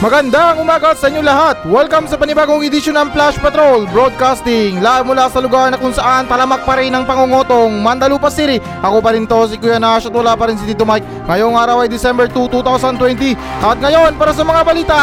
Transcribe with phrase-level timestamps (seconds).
[0.00, 1.60] Magandang umaga sa inyo lahat!
[1.68, 6.24] Welcome sa panibagong edisyon ng Flash Patrol Broadcasting Live mula sa lugar na kung saan
[6.24, 8.64] talamak pa rin ang pangungotong Mandalupa City.
[8.80, 11.04] Ako pa rin to si Kuya Nash at wala pa rin si Tito Mike.
[11.28, 15.00] Ngayong araw ay December 2, 2020 At ngayon para sa mga balita.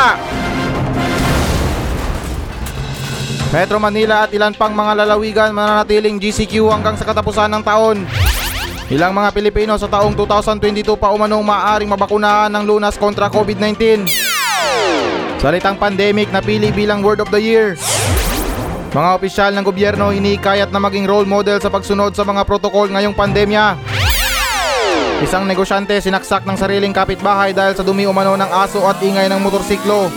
[3.53, 8.01] Metro Manila at ilan pang mga lalawigan mananatiling GCQ hanggang sa katapusan ng taon.
[8.89, 14.26] Ilang mga Pilipino sa taong 2022 pa umanong maaaring mabakunahan ng lunas kontra COVID-19
[15.37, 17.77] Salitang pandemic na pili bilang word of the year.
[18.91, 23.13] Mga opisyal ng gobyerno hinihikayat na maging role model sa pagsunod sa mga protokol ngayong
[23.13, 23.77] pandemya.
[25.21, 29.41] Isang negosyante sinaksak ng sariling kapitbahay dahil sa dumi umano ng aso at ingay ng
[29.41, 30.09] motorsiklo.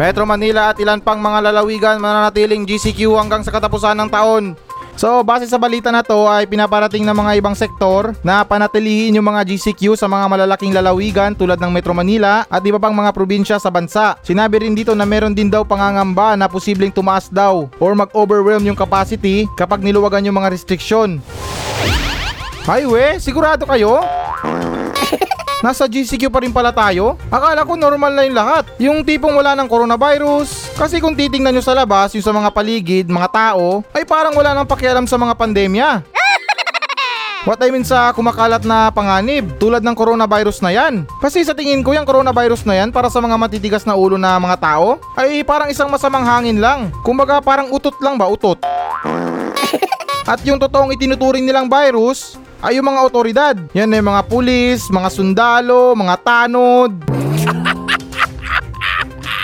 [0.00, 4.56] Metro Manila at ilan pang mga lalawigan mananatiling GCQ hanggang sa katapusan ng taon.
[5.00, 9.32] So, base sa balita na to ay pinaparating ng mga ibang sektor na panatilihin yung
[9.32, 13.56] mga GCQ sa mga malalaking lalawigan tulad ng Metro Manila at iba pang mga probinsya
[13.56, 14.20] sa bansa.
[14.20, 18.76] Sinabi rin dito na meron din daw pangangamba na posibleng tumaas daw or mag-overwhelm yung
[18.76, 21.16] capacity kapag niluwagan yung mga restriksyon.
[22.68, 24.04] Ay we, sigurado kayo?
[25.60, 27.20] Nasa GCQ pa rin pala tayo?
[27.28, 28.64] Akala ko normal na yung lahat.
[28.80, 30.72] Yung tipong wala ng coronavirus.
[30.72, 34.56] Kasi kung titingnan nyo sa labas, yung sa mga paligid, mga tao, ay parang wala
[34.56, 36.00] nang pakialam sa mga pandemya.
[37.48, 41.04] What I mean sa kumakalat na panganib, tulad ng coronavirus na yan.
[41.20, 44.40] Kasi sa tingin ko yung coronavirus na yan para sa mga matitigas na ulo na
[44.40, 46.88] mga tao, ay parang isang masamang hangin lang.
[47.04, 48.64] Kumbaga parang utot lang ba, utot.
[50.32, 53.56] At yung totoong itinuturing nilang virus, ay yung mga otoridad.
[53.72, 56.92] Yan ay mga pulis, mga sundalo, mga tanod.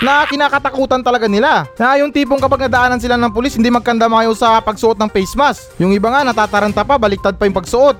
[0.05, 1.65] na kinakatakutan talaga nila.
[1.77, 5.73] Na yung tipong kapag nadaanan sila ng pulis, hindi magkandamayo sa pagsuot ng face mask.
[5.81, 7.97] Yung iba nga natataranta pa, baliktad pa yung pagsuot.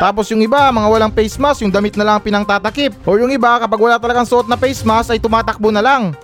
[0.00, 2.94] Tapos yung iba, mga walang face mask, yung damit na lang pinangtatakip.
[3.04, 6.14] O yung iba, kapag wala talagang suot na face mask, ay tumatakbo na lang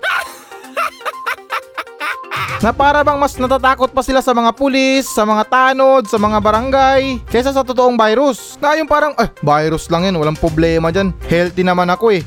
[2.61, 6.37] na para bang mas natatakot pa sila sa mga pulis, sa mga tanod, sa mga
[6.41, 8.57] barangay, kaysa sa totoong virus.
[8.57, 11.13] Na yung parang, eh, virus lang yan, walang problema dyan.
[11.29, 12.25] Healthy naman ako eh.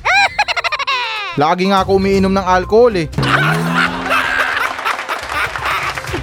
[1.41, 3.07] Lagi nga ako umiinom ng alcohol eh.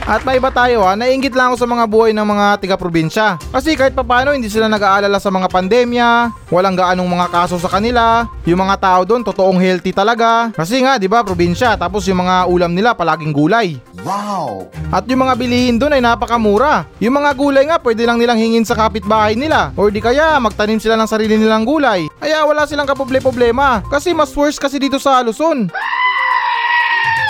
[0.07, 3.35] At may iba tayo ha, nainggit lang ako sa mga buhay ng mga tiga-probinsya.
[3.51, 8.23] Kasi kahit papano hindi sila nag-aalala sa mga pandemya, walang gaanong mga kaso sa kanila,
[8.47, 10.47] yung mga tao doon totoong healthy talaga.
[10.55, 13.83] Kasi nga, di ba, probinsya, tapos yung mga ulam nila palaging gulay.
[14.07, 14.71] Wow!
[14.95, 16.87] At yung mga bilihin doon ay napakamura.
[17.03, 20.79] Yung mga gulay nga pwede lang nilang hingin sa kapitbahay nila or di kaya magtanim
[20.79, 22.07] sila ng sarili nilang gulay.
[22.23, 25.67] Kaya wala silang kapoble-problema kasi mas worse kasi dito sa Luzon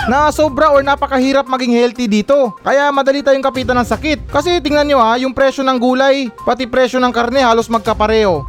[0.08, 2.56] na sobra or napakahirap maging healthy dito.
[2.64, 4.32] Kaya madali tayong kapitan ng sakit.
[4.32, 8.48] Kasi tingnan nyo ha, yung presyo ng gulay, pati presyo ng karne halos magkapareho.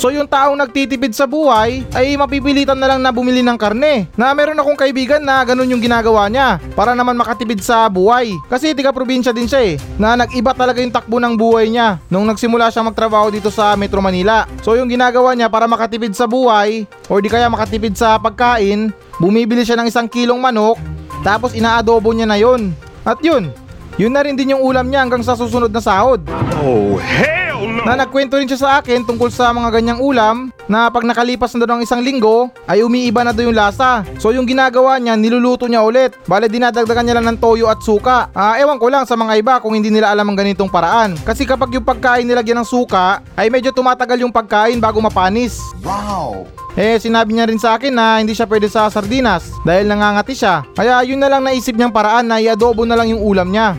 [0.00, 4.08] So yung taong nagtitipid sa buhay ay mapipilitan na lang na bumili ng karne.
[4.16, 8.32] Na meron akong kaibigan na ganun yung ginagawa niya para naman makatipid sa buhay.
[8.48, 9.76] Kasi tiga probinsya din siya eh.
[10.00, 14.00] Na nag-iba talaga yung takbo ng buhay niya nung nagsimula siya magtrabaho dito sa Metro
[14.00, 14.48] Manila.
[14.64, 19.68] So yung ginagawa niya para makatipid sa buhay or di kaya makatipid sa pagkain, bumibili
[19.68, 20.80] siya ng isang kilong manok
[21.20, 22.72] tapos inaadobo niya na yon.
[23.04, 23.52] At yun,
[24.00, 26.24] yun na rin din yung ulam niya hanggang sa susunod na sahod.
[26.64, 27.29] Oh, no!
[27.60, 31.66] Na nagkwento rin siya sa akin tungkol sa mga ganyang ulam na pag nakalipas na
[31.66, 34.00] doon ng isang linggo ay umiiba na doon yung lasa.
[34.16, 36.16] So yung ginagawa niya, niluluto niya ulit.
[36.24, 38.32] Bale dinadagdagan niya lang ng toyo at suka.
[38.32, 41.20] Ah, ewan ko lang sa mga iba kung hindi nila alam ang ganitong paraan.
[41.20, 45.60] Kasi kapag yung pagkain nilagyan ng suka ay medyo tumatagal yung pagkain bago mapanis.
[45.84, 46.48] Wow!
[46.78, 50.62] Eh sinabi niya rin sa akin na hindi siya pwede sa sardinas dahil nangangati siya.
[50.72, 53.74] Kaya yun na lang naisip niyang paraan na iadobo na lang yung ulam niya.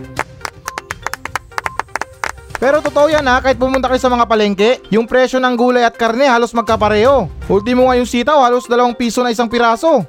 [2.62, 5.98] Pero totoo yan ha, kahit pumunta kayo sa mga palengke, yung presyo ng gulay at
[5.98, 7.26] karne halos magkapareho.
[7.50, 10.06] Ultimo nga yung sitaw, halos dalawang piso na isang piraso.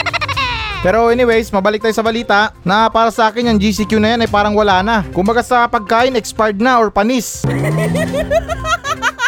[0.84, 4.30] Pero anyways, mabalik tayo sa balita na para sa akin yung GCQ na yan ay
[4.30, 5.08] parang wala na.
[5.16, 7.40] Kumbaga sa pagkain, expired na or panis.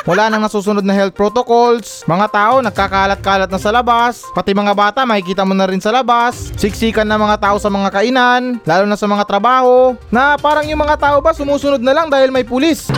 [0.09, 5.05] Wala nang nasusunod na health protocols, mga tao nagkakalat-kalat na sa labas, pati mga bata
[5.05, 8.97] makikita mo na rin sa labas, siksikan na mga tao sa mga kainan, lalo na
[8.97, 12.89] sa mga trabaho, na parang yung mga tao ba sumusunod na lang dahil may pulis.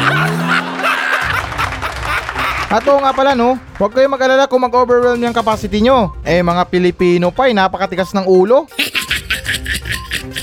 [2.79, 6.15] At oo nga pala no, huwag kayong mag-alala kung mag-overwhelm yung capacity nyo.
[6.23, 8.71] Eh mga Pilipino pa eh, napakatikas ng ulo.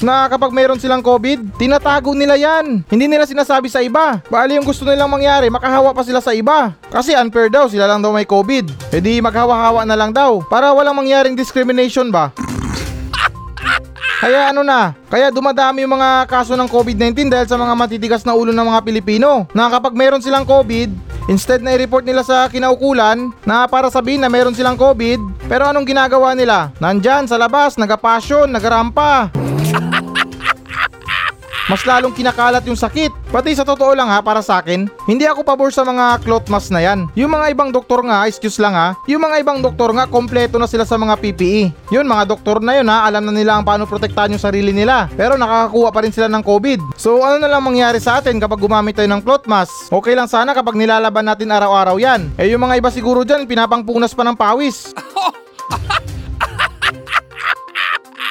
[0.01, 2.85] Na kapag mayroon silang COVID, tinatago nila yan.
[2.85, 4.21] Hindi nila sinasabi sa iba.
[4.29, 6.75] Bali yung gusto nilang mangyari, makahawa pa sila sa iba.
[6.89, 8.94] Kasi unfair daw, sila lang daw may COVID.
[8.94, 10.44] E di maghawa-hawa na lang daw.
[10.45, 12.29] Para walang mangyaring discrimination ba?
[14.17, 18.33] Kaya ano na, kaya dumadami yung mga kaso ng COVID-19 dahil sa mga matitigas na
[18.33, 19.45] ulo ng mga Pilipino.
[19.53, 24.31] Na kapag mayroon silang COVID, Instead na i-report nila sa kinaukulan na para sabihin na
[24.31, 26.71] meron silang COVID, pero anong ginagawa nila?
[26.79, 29.27] Nandyan sa labas, nagapasyon, nagarampa.
[31.67, 33.11] Mas lalong kinakalat yung sakit.
[33.27, 36.71] Pati sa totoo lang ha, para sa akin, hindi ako pabor sa mga cloth mask
[36.71, 37.11] na yan.
[37.19, 40.63] Yung mga ibang doktor nga, excuse lang ha, yung mga ibang doktor nga, kompleto na
[40.63, 41.91] sila sa mga PPE.
[41.91, 45.11] Yun, mga doktor na yun ha, alam na nila ang paano protektahan yung sarili nila.
[45.19, 46.95] Pero nakakakuha pa rin sila ng COVID.
[46.95, 49.91] So ano na lang mangyari sa atin kapag gumamit tayo ng cloth mask?
[49.91, 52.31] Okay lang sana kapag nilalaban natin araw-araw yan.
[52.39, 54.95] Eh yung mga iba siguro dyan, pinapangpunas pa ng pawis.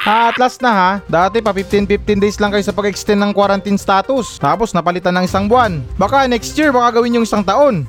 [0.06, 3.74] Ha, at last na ha, dati pa 15-15 days lang kayo sa pag-extend ng quarantine
[3.74, 4.38] status.
[4.38, 5.82] Tapos napalitan ng isang buwan.
[5.98, 7.82] Baka next year baka gawin yung isang taon.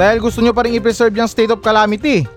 [0.00, 2.24] Dahil gusto nyo pa rin i-preserve yung state of calamity.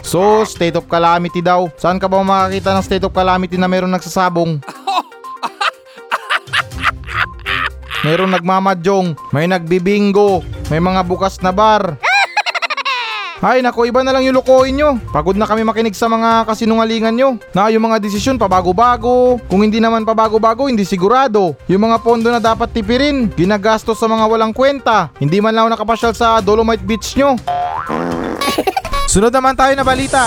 [0.00, 1.68] So, state of calamity daw.
[1.76, 4.56] Saan ka ba makakita ng state of calamity na meron nagsasabong?
[8.08, 10.40] Meron nagmamadyong, may nagbibingo,
[10.72, 12.00] may mga bukas na bar.
[13.38, 14.90] Ay nako, iba na lang yung lukohin nyo.
[15.14, 17.30] Pagod na kami makinig sa mga kasinungalingan nyo.
[17.54, 19.38] Na yung mga desisyon pabago-bago.
[19.46, 21.54] Kung hindi naman pabago-bago, hindi sigurado.
[21.70, 25.14] Yung mga pondo na dapat tipirin, ginagastos sa mga walang kwenta.
[25.22, 27.38] Hindi man lang nakapasyal sa Dolomite Beach nyo.
[29.12, 30.26] Sunod naman tayo na balita.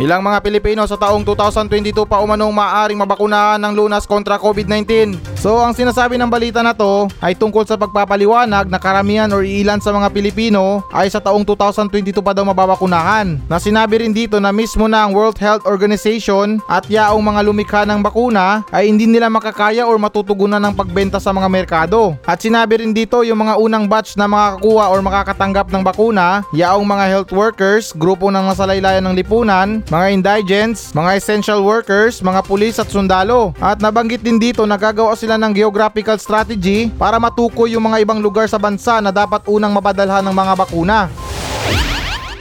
[0.00, 5.35] Ilang mga Pilipino sa taong 2022 pa umanong maaaring mabakunahan ng lunas kontra COVID-19.
[5.46, 9.78] So ang sinasabi ng balita na to ay tungkol sa pagpapaliwanag na karamihan or ilan
[9.78, 13.38] sa mga Pilipino ay sa taong 2022 pa daw mababakunahan.
[13.46, 17.86] Na sinabi rin dito na mismo na ang World Health Organization at yaong mga lumikha
[17.86, 22.18] ng bakuna ay hindi nila makakaya or matutugunan ng pagbenta sa mga merkado.
[22.26, 26.82] At sinabi rin dito yung mga unang batch na makakakuha or makakatanggap ng bakuna, yaong
[26.82, 32.82] mga health workers, grupo ng nasalaylayan ng lipunan, mga indigents, mga essential workers, mga pulis
[32.82, 33.54] at sundalo.
[33.62, 38.20] At nabanggit din dito na gagawa sila ng geographical strategy para matukoy yung mga ibang
[38.20, 40.98] lugar sa bansa na dapat unang mapadalhan ng mga bakuna.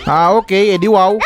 [0.05, 1.17] Ah okay, edi wow.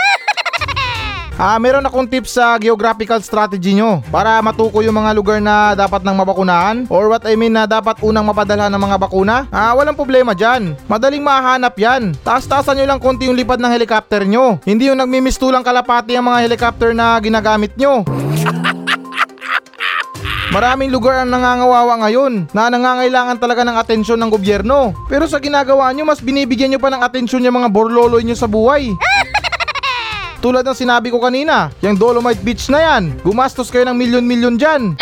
[1.40, 6.04] Ah, meron akong tips sa geographical strategy nyo para matukoy yung mga lugar na dapat
[6.04, 9.48] nang mabakunahan or what I mean na dapat unang mapadalhan ng mga bakuna.
[9.48, 10.76] Ah, walang problema dyan.
[10.92, 12.12] Madaling mahanap yan.
[12.28, 14.60] Taas-taasan nyo lang konti yung lipad ng helicopter nyo.
[14.68, 18.04] Hindi yung nagmimistulang kalapati ang mga helicopter na ginagamit nyo.
[20.50, 24.98] Maraming lugar ang nangangawawa ngayon na nangangailangan talaga ng atensyon ng gobyerno.
[25.06, 28.50] Pero sa ginagawa nyo, mas binibigyan nyo pa ng atensyon yung mga borloloy nyo sa
[28.50, 28.90] buhay.
[30.44, 34.98] Tulad ng sinabi ko kanina, yung Dolomite Beach na yan, gumastos kayo ng milyon-milyon dyan.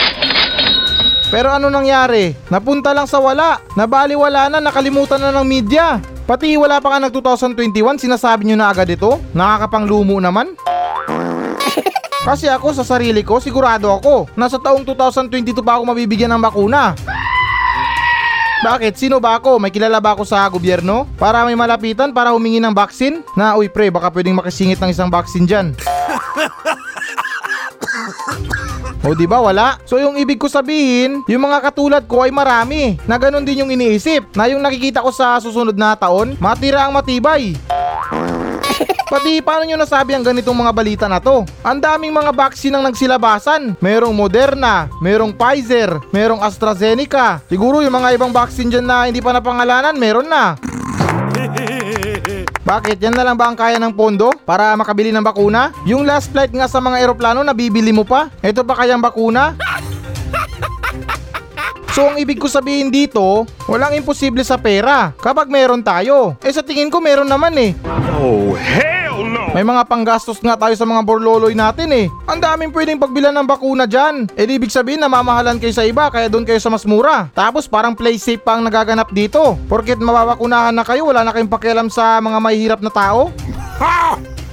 [1.32, 2.36] Pero ano nangyari?
[2.52, 3.64] Napunta lang sa wala.
[3.80, 6.04] Nabaliwala na, nakalimutan na ng media.
[6.28, 7.14] Pati wala pa ka ng
[7.56, 9.16] 2021, sinasabi nyo na agad ito?
[9.32, 10.60] Nakakapanglumo naman.
[12.28, 16.92] Kasi ako sa sarili ko, sigurado ako, nasa taong 2022 pa ako mabibigyan ng bakuna.
[18.58, 18.98] Bakit?
[18.98, 19.62] Sino ba ako?
[19.62, 21.06] May kilala ba ako sa gobyerno?
[21.22, 23.22] Para may malapitan para humingi ng vaccine?
[23.38, 25.68] Na, uy pre, baka pwedeng makisingit ng isang vaccine dyan.
[29.08, 29.78] o di ba wala?
[29.86, 32.98] So yung ibig ko sabihin, yung mga katulad ko ay marami.
[33.06, 34.34] Na ganun din yung iniisip.
[34.34, 37.54] Na yung nakikita ko sa susunod na taon, matira ang matibay.
[39.08, 41.48] Pati paano nyo nasabi ang ganitong mga balita na to?
[41.64, 43.80] Ang daming mga vaccine ang nagsilabasan.
[43.80, 47.40] Merong Moderna, merong Pfizer, merong AstraZeneca.
[47.48, 50.60] Siguro yung mga ibang vaccine dyan na hindi pa napangalanan, meron na.
[52.68, 53.00] Bakit?
[53.00, 55.72] Yan na lang ba ang kaya ng pondo para makabili ng bakuna?
[55.88, 58.28] Yung last flight nga sa mga eroplano, nabibili mo pa?
[58.44, 59.56] Ito pa kayang bakuna?
[61.98, 66.38] So ang ibig ko sabihin dito, walang imposible sa pera kapag meron tayo.
[66.46, 67.74] Eh sa tingin ko meron naman eh.
[68.22, 68.87] Oh, no!
[69.58, 72.06] May mga panggastos nga tayo sa mga borloloy natin eh.
[72.30, 74.30] Ang daming pwedeng pagbilan ng bakuna dyan.
[74.38, 77.26] Eh di ibig sabihin na mamahalan kayo sa iba kaya doon kayo sa mas mura.
[77.34, 79.58] Tapos parang play safe pa ang nagaganap dito.
[79.66, 83.34] Porket mababakunahan na kayo, wala na kayong pakialam sa mga mahihirap na tao.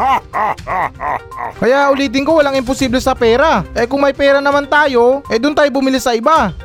[1.60, 3.60] Kaya ulitin ko, walang imposible sa pera.
[3.76, 6.56] Eh kung may pera naman tayo, eh doon tayo bumili sa iba.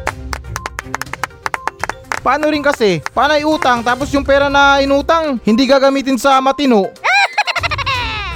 [2.23, 3.03] Paano rin kasi?
[3.11, 6.87] Paano utang tapos yung pera na inutang hindi gagamitin sa matino?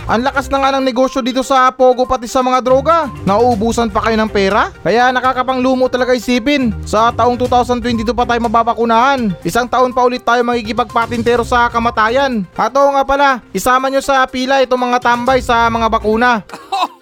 [0.04, 3.08] Ang lakas na nga ng negosyo dito sa Pogo pati sa mga droga.
[3.24, 4.68] Nauubusan pa kayo ng pera?
[4.84, 6.76] Kaya nakakapanglumo talaga isipin.
[6.84, 9.32] Sa taong 2022 pa tayo mababakunahan.
[9.48, 12.44] Isang taon pa ulit tayo magigipagpatintero sa kamatayan.
[12.52, 16.44] At oo nga pala, isama nyo sa pila itong mga tambay sa mga bakuna.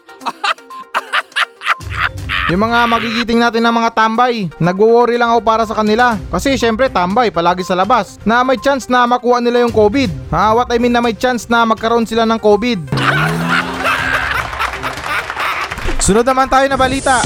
[2.52, 6.20] Yung mga magigiting natin ng mga tambay, nagwo-worry lang ako para sa kanila.
[6.28, 8.20] Kasi syempre tambay, palagi sa labas.
[8.28, 10.12] Na may chance na makuha nila yung COVID.
[10.36, 12.92] Ha, what I mean na may chance na magkaroon sila ng COVID.
[16.04, 17.24] Sunod naman tayo na balita.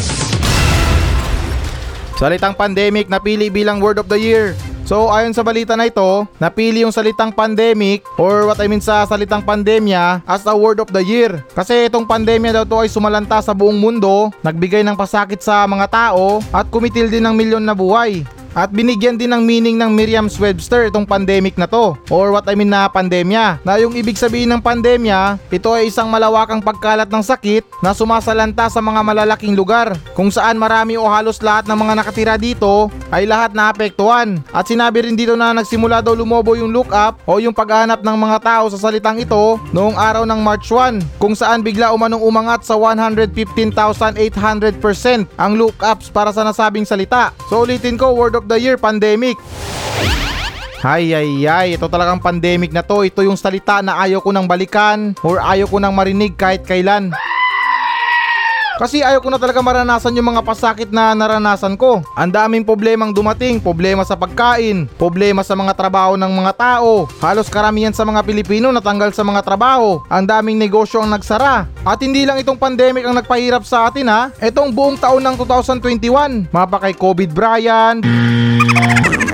[2.22, 4.53] Salitang pandemic napili bilang word of the year.
[4.86, 9.01] So ayon sa balita na ito, napili yung salitang pandemic or what I mean sa
[9.10, 11.42] salitang pandemya as a word of the year.
[11.58, 15.89] Kasi itong pandemya daw to ay sumalanta sa buong mundo, nagbigay ng pasakit sa mga
[15.89, 18.22] tao at kumitil din ng milyon na buhay.
[18.56, 22.72] At binigyan din ng meaning ng Merriam-Webster itong pandemic na to or what I mean
[22.72, 23.60] na pandemya.
[23.68, 28.72] Na yung ibig sabihin ng pandemya, ito ay isang malawakang pagkalat ng sakit na sumasalanta
[28.72, 33.28] sa mga malalaking lugar kung saan marami o halos lahat ng mga nakatira dito ay
[33.28, 34.40] lahat naapektuhan.
[34.56, 38.18] At sinabi rin dito na nagsimula daw lumobo yung look up o yung paghanap ng
[38.18, 42.64] mga tao sa salitang ito noong araw ng March 1 kung saan bigla umanong umangat
[42.64, 47.36] sa 115,800% ang look ups para sa nasabing salita.
[47.52, 49.38] So ulitin ko, word of the year, pandemic.
[50.86, 53.02] Ay ay ay, ito talagang pandemic na to.
[53.02, 57.10] Ito yung salita na ayaw ko nang balikan or ayaw ko nang marinig kahit kailan.
[58.75, 62.03] Kasi ayaw ko na talaga maranasan yung mga pasakit na naranasan ko.
[62.20, 67.08] Ang daming problemang dumating, problema sa pagkain, problema sa mga trabaho ng mga tao.
[67.24, 70.03] Halos karamihan sa mga Pilipino natanggal sa mga trabaho.
[70.12, 71.72] Ang daming negosyo ang nagsara.
[71.88, 74.22] At hindi lang itong pandemic ang nagpahirap sa atin ha.
[74.44, 76.51] Itong buong taon ng 2021.
[76.51, 78.03] Mapa kay COVID Brian.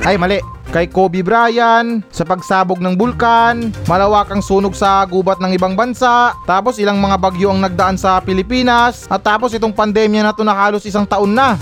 [0.05, 5.75] Ay mali kay Kobe Bryant, sa pagsabog ng bulkan, malawakang sunog sa gubat ng ibang
[5.75, 10.47] bansa, tapos ilang mga bagyo ang nagdaan sa Pilipinas, at tapos itong pandemya na to
[10.47, 11.59] na halos isang taon na.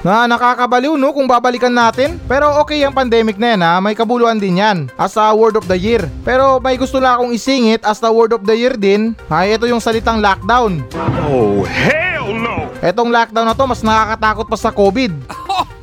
[0.00, 2.16] Na nakakabaliw no kung babalikan natin.
[2.24, 5.68] Pero okay ang pandemic na yan ha, may kabuluhan din yan as a word of
[5.68, 6.00] the year.
[6.24, 9.68] Pero may gusto lang akong isingit as the word of the year din, ay ito
[9.68, 10.80] yung salitang lockdown.
[11.28, 12.72] Oh, hell no!
[12.80, 15.12] Etong lockdown na to mas nakakatakot pa sa COVID.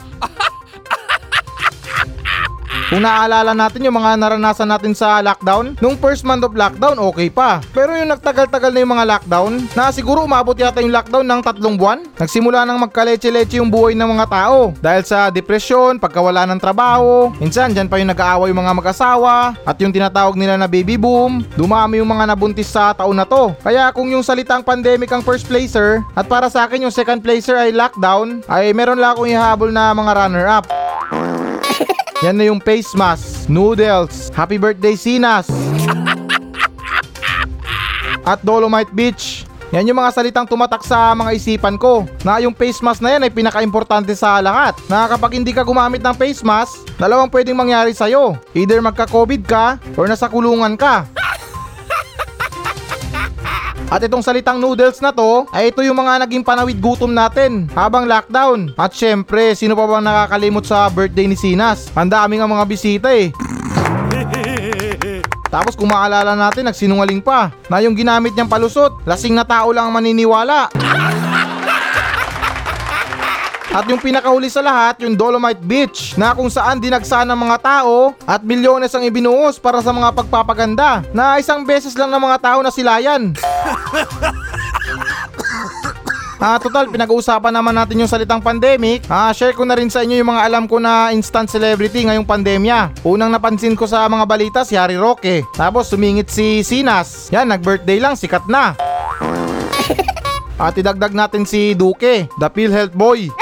[2.87, 7.27] Kung naaalala natin yung mga naranasan natin sa lockdown, nung first month of lockdown, okay
[7.27, 7.59] pa.
[7.75, 11.75] Pero yung nagtagal-tagal na yung mga lockdown, na siguro umabot yata yung lockdown ng tatlong
[11.75, 14.71] buwan, nagsimula nang magkaleche-leche yung buhay ng mga tao.
[14.79, 19.75] Dahil sa depresyon, pagkawala ng trabaho, minsan dyan pa yung nag-aaway yung mga mag-asawa, at
[19.83, 23.51] yung tinatawag nila na baby boom, dumami yung mga nabuntis sa taon na to.
[23.67, 27.59] Kaya kung yung salitang pandemic ang first placer, at para sa akin yung second placer
[27.59, 30.65] ay lockdown, ay meron lang akong ihabol na mga runner-up.
[32.25, 35.45] Yan na yung face mask, noodles, happy birthday Sinas.
[38.25, 39.45] At Dolomite Beach.
[39.69, 43.27] Yan yung mga salitang tumatak sa mga isipan ko na yung face mask na yan
[43.27, 44.73] ay pinaka-importante sa lahat.
[44.89, 48.39] Na kapag hindi ka gumamit ng face mask, dalawang pwedeng mangyari sa'yo.
[48.55, 51.05] Either magka-COVID ka or nasa kulungan ka.
[53.87, 58.03] At itong salitang noodles na to, ay ito yung mga naging panawid gutom natin habang
[58.03, 58.75] lockdown.
[58.75, 61.87] At syempre, sino pa bang nakakalimot sa birthday ni Sinas?
[61.95, 63.31] Ang daming ang mga bisita eh.
[65.53, 69.87] Tapos kung maalala natin, nagsinungaling pa na yung ginamit niyang palusot, lasing na tao lang
[69.87, 70.67] ang maniniwala.
[73.77, 78.17] At yung pinakahuli sa lahat, yung Dolomite Beach na kung saan dinagsa ng mga tao
[78.25, 82.59] at milyones ang ibinuhos para sa mga pagpapaganda na isang beses lang ng mga tao
[82.65, 83.37] na silayan.
[86.37, 89.01] Ah, total, pinag-uusapan naman natin yung salitang pandemic.
[89.09, 92.29] Ah, share ko na rin sa inyo yung mga alam ko na instant celebrity ngayong
[92.29, 92.93] pandemya.
[93.01, 95.41] Unang napansin ko sa mga balita si Harry Roque.
[95.57, 97.33] Tapos sumingit si Sinas.
[97.33, 98.77] Yan, nag-birthday lang, sikat na.
[100.61, 103.33] At idagdag natin si Duque, the PhilHealth boy.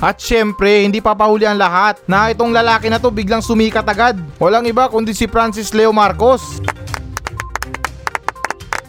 [0.00, 4.16] At syempre, hindi papahuli ang lahat na itong lalaki na to biglang sumikat agad.
[4.40, 6.40] Walang iba kundi si Francis Leo Marcos.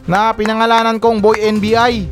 [0.08, 1.96] Na pinangalanan kong Boy NBI.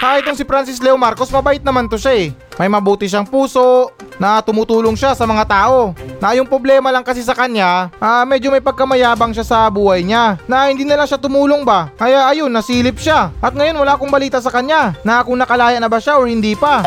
[0.00, 2.32] Ha, itong si Francis Leo Marcos, mabait naman to siya eh.
[2.60, 3.88] May mabuti siyang puso,
[4.20, 5.96] na tumutulong siya sa mga tao.
[6.20, 10.36] Na yung problema lang kasi sa kanya, ah, medyo may pagkamayabang siya sa buhay niya.
[10.44, 11.88] Na hindi na lang siya tumulong ba?
[11.96, 13.32] Kaya ayun, nasilip siya.
[13.40, 16.52] At ngayon wala akong balita sa kanya na kung nakalaya na ba siya or hindi
[16.52, 16.84] pa.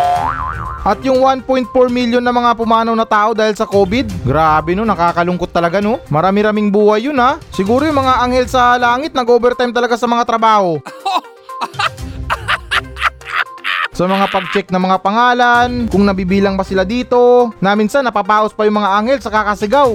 [0.85, 5.49] At yung 1.4 million na mga pumanaw na tao dahil sa COVID, grabe no, nakakalungkot
[5.49, 5.97] talaga no.
[6.13, 7.41] Marami-raming buhay yun ha.
[7.49, 10.77] Siguro yung mga anghel sa langit nag-overtime talaga sa mga trabaho.
[13.93, 18.65] sa mga pag-check ng mga pangalan, kung nabibilang ba sila dito, na minsan napapaos pa
[18.65, 19.93] yung mga anghel sa kakasigaw.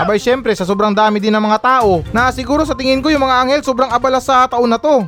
[0.00, 3.28] Abay syempre sa sobrang dami din ng mga tao na siguro sa tingin ko yung
[3.28, 5.04] mga anghel sobrang abala sa taon na to.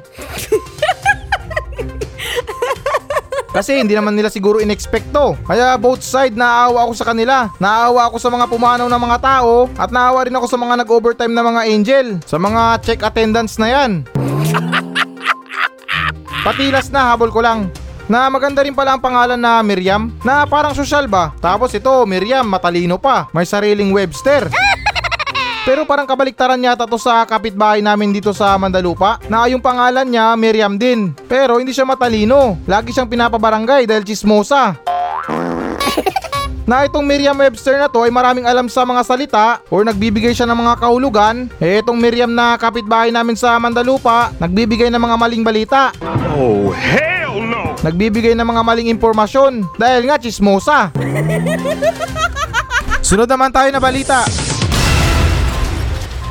[3.55, 5.39] Kasi hindi naman nila siguro in-expect to.
[5.47, 7.49] Kaya both side naawa ako sa kanila.
[7.63, 11.33] Naawa ako sa mga pumanaw ng mga tao at naawa rin ako sa mga nag-overtime
[11.33, 12.07] na mga angel.
[12.27, 14.05] Sa mga check attendance na yan.
[16.45, 17.73] Patilas na habol ko lang.
[18.05, 21.33] Na maganda rin pala ang pangalan na Miriam na parang sosyal ba?
[21.41, 23.33] Tapos ito, Miriam, matalino pa.
[23.33, 24.53] May sariling Webster.
[25.65, 30.37] Pero parang kabaliktaran yata to sa kapitbahay namin dito sa Mandalupa na yung pangalan niya
[30.37, 31.17] Miriam din.
[31.25, 32.61] Pero hindi siya matalino.
[32.69, 34.77] Lagi siyang pinapabarangay dahil chismosa.
[36.65, 40.49] Na itong Miriam Webster na to ay maraming alam sa mga salita or nagbibigay siya
[40.49, 41.37] ng mga kahulugan.
[41.61, 45.93] Eh itong Miriam na kapitbahay namin sa Mandalupa, nagbibigay ng mga maling balita.
[46.35, 47.77] Oh, hell no!
[47.85, 50.89] Nagbibigay ng mga maling impormasyon dahil nga chismosa.
[53.09, 54.25] Sunod naman tayo na balita.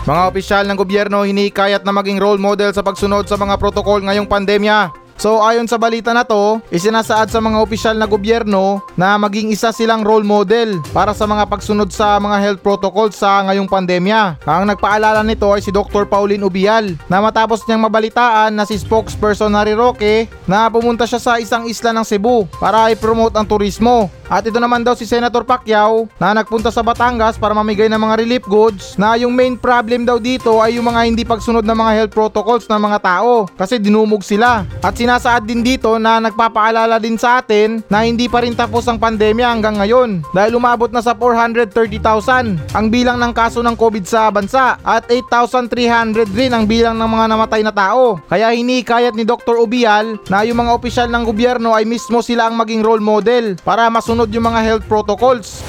[0.03, 4.27] Mga opisyal ng gobyerno hinikayat na maging role model sa pagsunod sa mga protokol ngayong
[4.27, 5.02] pandemya.
[5.23, 9.71] So ayon sa balita na to, isinasaad sa mga opisyal na gobyerno na maging isa
[9.71, 14.43] silang role model para sa mga pagsunod sa mga health protocols sa ngayong pandemya.
[14.43, 16.11] Ang nagpaalala nito ay si Dr.
[16.11, 21.39] Pauline Ubial na matapos niyang mabalitaan na si spokesperson Harry Roque na pumunta siya sa
[21.39, 24.11] isang isla ng Cebu para i-promote ang turismo.
[24.33, 28.17] At ito naman daw si Senator Pacquiao na nagpunta sa Batangas para mamigay ng mga
[28.17, 31.91] relief goods na yung main problem daw dito ay yung mga hindi pagsunod ng mga
[31.93, 34.65] health protocols ng mga tao kasi dinumog sila.
[34.81, 38.97] At sinasaad din dito na nagpapaalala din sa atin na hindi pa rin tapos ang
[38.97, 44.33] pandemya hanggang ngayon dahil umabot na sa 430,000 ang bilang ng kaso ng COVID sa
[44.33, 48.17] bansa at 8,300 rin ang bilang ng mga namatay na tao.
[48.25, 49.61] Kaya hinikayat ni Dr.
[49.61, 53.93] Ubial na yung mga opisyal ng gobyerno ay mismo sila ang maging role model para
[53.93, 55.59] masunod yung mga health protocols.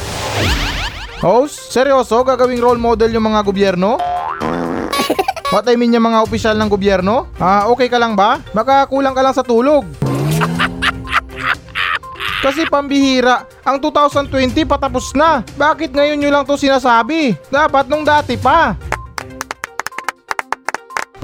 [1.25, 3.97] Host, seryoso gagawing role model yung mga gobyerno?
[5.55, 7.31] What I mean yung mga opisyal ng gobyerno?
[7.39, 8.43] Ah, okay ka lang ba?
[8.53, 9.87] Baka kulang ka lang sa tulog.
[12.45, 15.41] Kasi pambihira, ang 2020 patapos na.
[15.57, 17.33] Bakit ngayon nyo lang to sinasabi?
[17.49, 18.77] Dapat nung dati pa.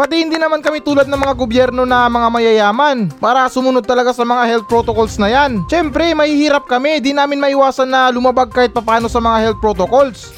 [0.01, 4.25] Pati hindi naman kami tulad ng mga gobyerno na mga mayayaman para sumunod talaga sa
[4.25, 5.61] mga health protocols na yan.
[5.69, 10.33] Siyempre, mahihirap kami, di namin maiwasan na lumabag kahit papano sa mga health protocols.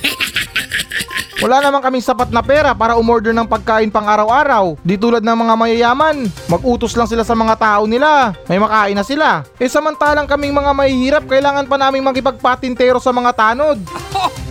[1.38, 4.82] Wala naman kaming sapat na pera para umorder ng pagkain pang araw-araw.
[4.82, 8.34] Di tulad ng mga mayayaman, mag-utos lang sila sa mga tao nila.
[8.50, 9.46] May makain na sila.
[9.62, 13.78] Eh samantalang kaming mga mahihirap, kailangan pa naming makipagpatintero sa mga tanod.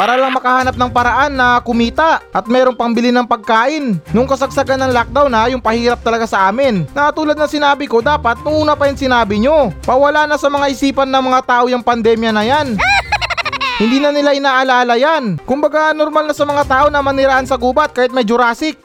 [0.00, 4.00] Para lang makahanap ng paraan na kumita at merong pangbili ng pagkain.
[4.16, 6.88] Nung kasagsagan ng lockdown na, yung pahirap talaga sa amin.
[6.96, 9.68] Na tulad ng sinabi ko, dapat nung una pa yung sinabi nyo.
[9.84, 12.80] Pawala na sa mga isipan ng mga tao yung pandemya na yan.
[13.84, 15.36] Hindi na nila inaalala yan.
[15.44, 18.80] Kumbaga normal na sa mga tao na maniraan sa gubat kahit may Jurassic.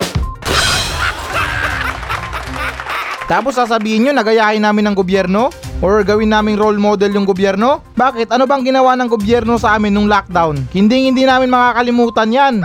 [3.32, 5.48] Tapos sasabihin nyo nagayahin namin ng gobyerno?
[5.86, 7.86] Or gawin naming role model yung gobyerno?
[7.94, 8.34] Bakit?
[8.34, 10.66] Ano bang ginawa ng gobyerno sa amin nung lockdown?
[10.74, 12.56] Hindi hindi namin makakalimutan yan.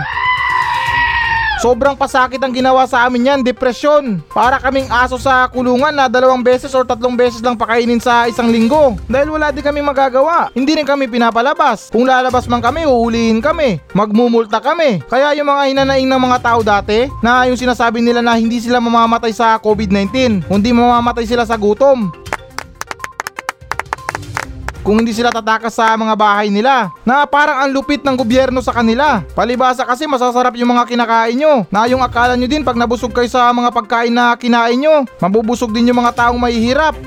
[1.61, 4.25] Sobrang pasakit ang ginawa sa amin yan, depresyon.
[4.33, 8.49] Para kaming aso sa kulungan na dalawang beses or tatlong beses lang pakainin sa isang
[8.49, 8.97] linggo.
[9.05, 10.49] Dahil wala din kami magagawa.
[10.57, 11.93] Hindi rin kami pinapalabas.
[11.93, 13.77] Kung lalabas man kami, uulihin kami.
[13.93, 15.05] Magmumulta kami.
[15.05, 18.81] Kaya yung mga hinanaing ng mga tao dati, na yung sinasabi nila na hindi sila
[18.81, 22.09] mamamatay sa COVID-19, kundi mamamatay sila sa gutom
[24.81, 28.73] kung hindi sila tatakas sa mga bahay nila na parang ang lupit ng gobyerno sa
[28.73, 29.21] kanila.
[29.33, 33.29] Palibasa kasi masasarap yung mga kinakain nyo na yung akala nyo din pag nabusog kayo
[33.29, 36.97] sa mga pagkain na kinain nyo, mabubusog din yung mga taong mahihirap.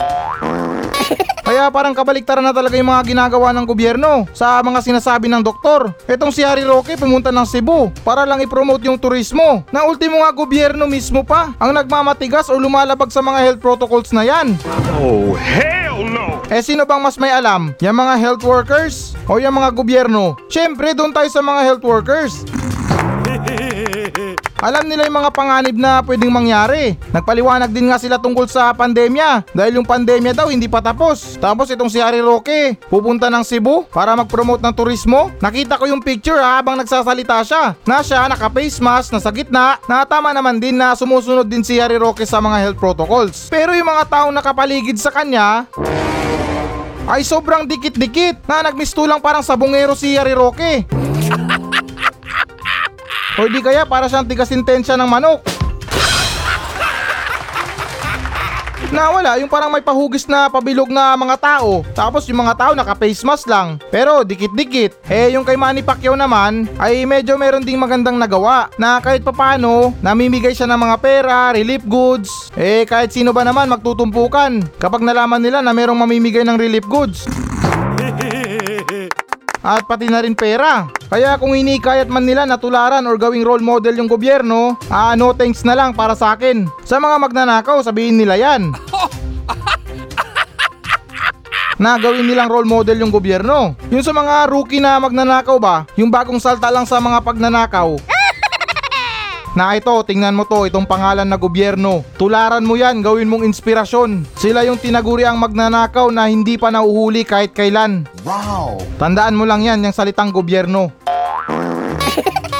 [1.44, 5.92] Kaya parang kabaliktaran na talaga yung mga ginagawa ng gobyerno sa mga sinasabi ng doktor.
[6.08, 9.60] Etong si Harry Roque pumunta ng Cebu para lang i-promote yung turismo.
[9.68, 14.24] Na ultimo nga gobyerno mismo pa ang nagmamatigas o lumalabag sa mga health protocols na
[14.24, 14.56] yan.
[14.96, 16.33] Oh, hell no!
[16.52, 17.72] Eh sino bang mas may alam?
[17.80, 20.36] Yung mga health workers o yung mga gobyerno?
[20.52, 22.44] Siyempre doon tayo sa mga health workers.
[24.64, 26.96] Alam nila yung mga panganib na pwedeng mangyari.
[27.12, 31.36] Nagpaliwanag din nga sila tungkol sa pandemya dahil yung pandemya daw hindi pa tapos.
[31.36, 35.28] Tapos itong si Harry Roque pupunta ng Cebu para mag-promote ng turismo.
[35.44, 37.76] Nakita ko yung picture ha, habang nagsasalita siya.
[37.84, 42.00] Na siya naka-face mask, nasa gitna, na tama naman din na sumusunod din si Harry
[42.00, 43.52] Roque sa mga health protocols.
[43.52, 45.68] Pero yung mga taong nakapaligid sa kanya,
[47.04, 50.84] ay sobrang dikit-dikit na nagmistulang parang sabongero si Harry Roque.
[53.38, 55.53] o di kaya para siyang tigasintensya ng manok.
[58.94, 61.82] Na wala, yung parang may pahugis na pabilog na mga tao.
[61.98, 63.82] Tapos yung mga tao naka-face mask lang.
[63.90, 65.10] Pero dikit-dikit.
[65.10, 68.70] Eh yung kay Manny Pacquiao naman ay medyo meron ding magandang nagawa.
[68.78, 72.54] Na kahit papano, namimigay siya ng mga pera, relief goods.
[72.54, 77.26] Eh kahit sino ba naman magtutumpukan kapag nalaman nila na merong mamimigay ng relief goods.
[79.64, 80.92] At pati na rin pera.
[81.08, 85.32] Kaya kung hinikayat man nila na tularan or gawing role model yung gobyerno, ah no
[85.32, 86.68] thanks na lang para sa akin.
[86.84, 88.76] Sa mga magnanakaw, sabihin nila yan.
[91.82, 93.72] na gawin nilang role model yung gobyerno.
[93.88, 98.13] Yung sa mga rookie na magnanakaw ba, yung bagong salta lang sa mga pagnanakaw.
[99.54, 102.02] Na ito, tingnan mo to, itong pangalan na gobyerno.
[102.18, 104.26] Tularan mo yan, gawin mong inspirasyon.
[104.34, 108.02] Sila yung tinaguri ang magnanakaw na hindi pa nauhuli kahit kailan.
[108.26, 108.82] Wow!
[108.98, 110.90] Tandaan mo lang yan, yung salitang gobyerno.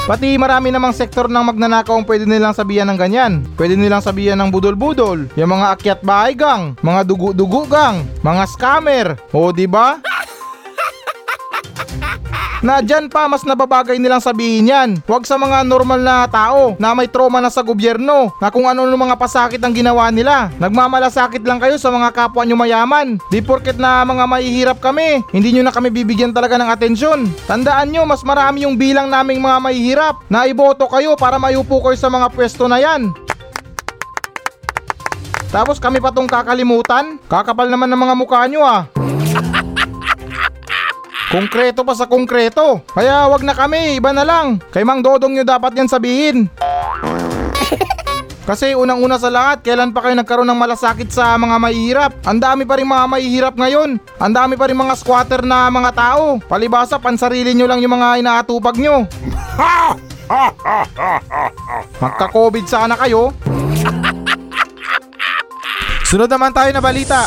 [0.05, 3.43] Pati marami namang sektor ng magnanakaw ang pwede nilang sabihan ng ganyan.
[3.59, 9.07] Pwede nilang sabihan ng budol-budol, yung mga akyat bahay gang, mga dugu-dugu gang, mga scammer.
[9.35, 9.99] O di ba?
[12.63, 14.89] Na dyan pa mas nababagay nilang sabihin yan.
[15.03, 18.87] Huwag sa mga normal na tao na may trauma na sa gobyerno na kung ano
[18.87, 20.53] ng mga pasakit ang ginawa nila.
[20.61, 23.19] Nagmamalasakit lang kayo sa mga kapwa nyo mayaman.
[23.27, 27.27] Di porket na mga mahihirap kami, hindi nyo na kami bibigyan talaga ng atensyon.
[27.49, 31.97] Tandaan nyo, mas marami yung bilang naming mga mahihirap na iboto kayo para mayupo kayo
[31.99, 33.11] sa mga pwesto na yan.
[35.55, 37.15] Tapos kami pa tong kakalimutan?
[37.31, 38.91] Kakapal naman ng mga mukha nyo ah.
[41.33, 42.85] Konkreto pa sa konkreto.
[42.93, 44.61] Kaya wag na kami, iba na lang.
[44.69, 46.45] Kay Mang Dodong nyo dapat yan sabihin.
[48.49, 52.13] Kasi unang-una sa lahat, kailan pa kayo nagkaroon ng malasakit sa mga mahihirap?
[52.29, 53.97] Ang dami pa rin mga mahihirap ngayon.
[54.21, 56.37] Ang dami pa rin mga squatter na mga tao.
[56.45, 59.09] Palibasa, pansarili nyo lang yung mga inaatupag nyo.
[62.05, 63.33] Magka-COVID sana kayo.
[66.09, 67.25] Sunod naman tayo na balita.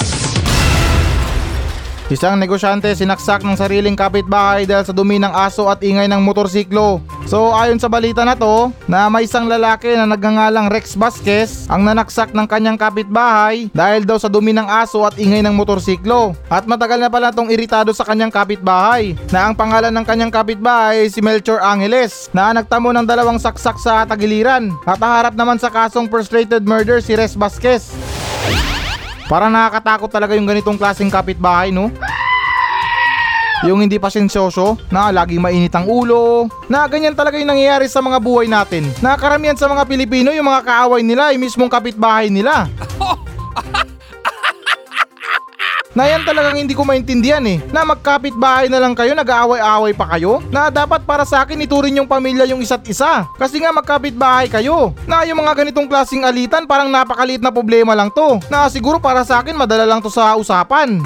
[2.08, 7.04] Isang negosyante sinaksak ng sariling kapitbahay dahil sa dumi ng aso at ingay ng motorsiklo.
[7.28, 11.84] So ayon sa balita na to, na may isang lalaki na nagngangalang Rex Vasquez ang
[11.84, 16.32] nanaksak ng kanyang kapitbahay dahil daw sa dumi ng aso at ingay ng motorsiklo.
[16.48, 21.04] At matagal na pala tong iritado sa kanyang kapitbahay na ang pangalan ng kanyang kapitbahay
[21.04, 25.68] ay si Melchor Angeles na nagtamo ng dalawang saksak sa tagiliran at harap naman sa
[25.68, 27.92] kasong frustrated murder si Rex Vasquez.
[29.28, 31.92] Para nakakatakot talaga yung ganitong klaseng kapitbahay, no?
[33.68, 38.16] Yung hindi pasensyoso, na lagi mainit ang ulo, na ganyan talaga yung nangyayari sa mga
[38.24, 38.88] buhay natin.
[39.04, 42.72] Na karamihan sa mga Pilipino, yung mga kaaway nila ay mismong kapitbahay nila.
[45.98, 47.58] Na yan talagang hindi ko maintindihan eh.
[47.74, 50.38] Na magkapit-bahay na lang kayo, nag-aaway-away pa kayo.
[50.46, 53.26] Na dapat para sa akin iturin yung pamilya yung isa't isa.
[53.34, 54.94] Kasi nga magkapit-bahay kayo.
[55.10, 58.38] Na yung mga ganitong klaseng alitan parang napakaliit na problema lang to.
[58.46, 61.02] Na siguro para sa akin madala lang to sa usapan.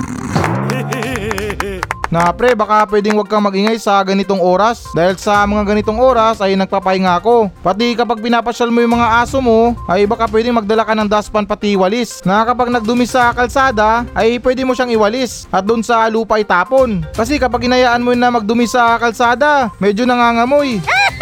[2.12, 6.44] Na pre, baka pwedeng wag kang magingay sa ganitong oras dahil sa mga ganitong oras
[6.44, 7.48] ay nagpapahinga ako.
[7.64, 11.48] Pati kapag pinapasyal mo yung mga aso mo, ay baka pwedeng magdala ka ng dustpan
[11.48, 12.20] pati walis.
[12.28, 17.00] Na kapag nagdumi sa kalsada, ay pwede mo siyang iwalis at doon sa lupa itapon.
[17.16, 20.84] Kasi kapag inayaan mo na magdumi sa kalsada, medyo nangangamoy.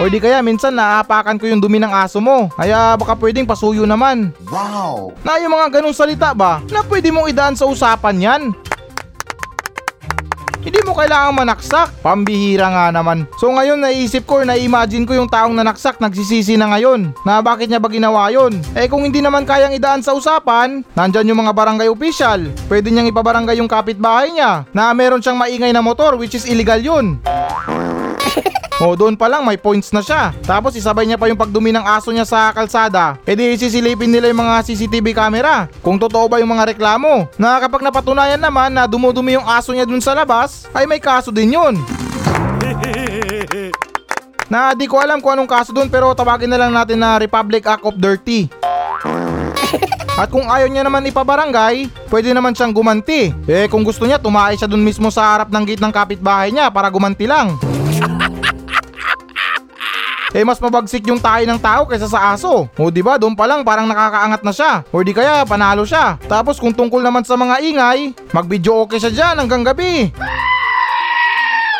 [0.00, 2.48] O di kaya minsan naapakan ko yung dumi ng aso mo.
[2.56, 4.32] Kaya baka pwedeng pasuyo naman.
[4.48, 5.12] Wow!
[5.20, 8.42] Na yung mga ganong salita ba na pwede mong idaan sa usapan yan?
[10.60, 11.88] Hindi mo kailangang manaksak.
[12.04, 13.24] Pambihira nga naman.
[13.40, 17.16] So ngayon naisip ko, na-imagine ko yung taong nanaksak nagsisisi na ngayon.
[17.24, 18.60] Na bakit niya ba ginawa yun?
[18.76, 22.44] Eh kung hindi naman kayang idaan sa usapan, nandyan yung mga barangay official.
[22.68, 26.76] Pwede niyang ipabarangay yung kapitbahay niya na meron siyang maingay na motor which is illegal
[26.76, 27.16] yun.
[28.80, 30.32] O doon pa lang may points na siya.
[30.40, 33.20] Tapos isabay niya pa yung pagdumi ng aso niya sa kalsada.
[33.28, 35.68] E di sisilipin nila yung mga CCTV camera.
[35.84, 37.28] Kung totoo ba yung mga reklamo.
[37.36, 41.28] Na kapag napatunayan naman na dumudumi yung aso niya dun sa labas, ay may kaso
[41.28, 41.76] din yun.
[44.50, 47.62] na di ko alam kung anong kaso dun pero tawagin na lang natin na Republic
[47.68, 48.48] Act of Dirty.
[50.16, 53.32] At kung ayaw niya naman ipabarangay, pwede naman siyang gumanti.
[53.44, 56.68] Eh kung gusto niya, tumae siya dun mismo sa harap ng gate ng kapitbahay niya
[56.68, 57.56] para gumanti lang.
[60.30, 62.70] Eh mas mabagsik yung tayo ng tao kaysa sa aso.
[62.78, 64.72] O di ba doon pa lang parang nakakaangat na siya.
[64.94, 66.22] O di kaya panalo siya.
[66.30, 70.14] Tapos kung tungkol naman sa mga ingay, mag-video okay siya dyan hanggang gabi.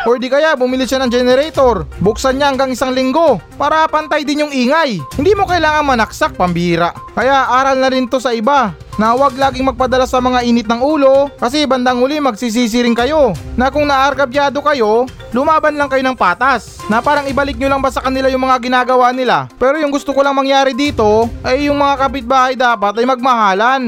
[0.03, 4.43] Or di kaya bumili siya ng generator, buksan niya hanggang isang linggo para pantay din
[4.43, 4.97] yung ingay.
[5.13, 6.89] Hindi mo kailangan manaksak pambira.
[7.13, 10.81] Kaya aral na rin to sa iba na huwag laging magpadala sa mga init ng
[10.81, 13.31] ulo kasi bandang huli magsisisi rin kayo.
[13.55, 16.81] Na kung naargabyado kayo, lumaban lang kayo ng patas.
[16.91, 19.47] Na parang ibalik nyo lang ba sa kanila yung mga ginagawa nila.
[19.55, 23.81] Pero yung gusto ko lang mangyari dito ay yung mga kapitbahay dapat ay magmahalan.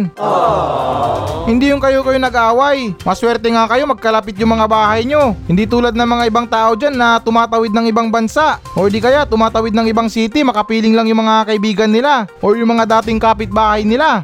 [1.44, 2.96] Hindi yung kayo-kayo nag-away.
[3.04, 5.36] Maswerte nga kayo magkalapit yung mga bahay nyo.
[5.44, 8.64] Hindi tulad ng mga ibang tao dyan na tumatawid ng ibang bansa.
[8.80, 12.32] O di kaya tumatawid ng ibang city, makapiling lang yung mga kaibigan nila.
[12.40, 14.24] O yung mga dating kapitbahay nila.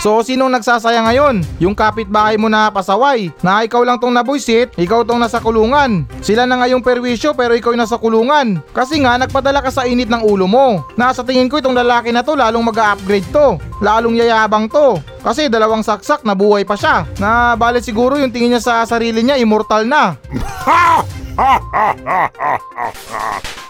[0.00, 1.44] So sinong nagsasaya ngayon?
[1.60, 6.08] Yung kapitbahay mo na pasaway na ikaw lang tong nabuisit, ikaw tong nasa kulungan.
[6.24, 8.64] Sila na ngayong perwisyo pero ikaw yung nasa kulungan.
[8.72, 10.88] Kasi nga nagpadala ka sa init ng ulo mo.
[10.96, 13.60] Na sa tingin ko itong lalaki na to lalong mag-upgrade to.
[13.84, 14.96] Lalong yayabang to.
[15.20, 17.04] Kasi dalawang saksak na buhay pa siya.
[17.20, 20.16] Na bale siguro yung tingin niya sa sarili niya immortal na.